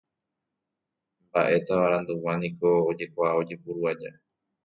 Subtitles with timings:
[1.25, 4.11] Mbaʼe tavarandugua niko ojekuaa ojepuru aja.